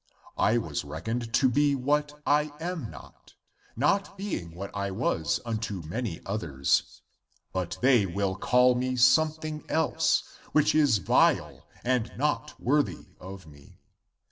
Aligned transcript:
I 0.39 0.57
was 0.57 0.83
reckoned 0.83 1.31
to 1.31 1.47
be 1.47 1.75
what 1.75 2.23
I 2.25 2.51
am 2.59 2.89
not, 2.89 3.35
not 3.75 4.17
being 4.17 4.55
what 4.55 4.75
I 4.75 4.89
was 4.89 5.39
unto 5.45 5.83
many 5.83 6.21
others; 6.25 7.03
but 7.53 7.77
they 7.83 8.07
will 8.07 8.35
call 8.35 8.73
me 8.73 8.95
something 8.95 9.63
else, 9.69 10.23
which 10.53 10.73
is 10.73 10.97
vile 10.97 11.67
and 11.83 12.11
not 12.17 12.59
worthy 12.59 13.09
of 13.19 13.45
me. 13.45 13.77